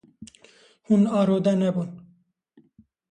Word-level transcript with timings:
Hûn 0.85 1.03
arode 1.19 1.53
nebûn. 1.61 1.89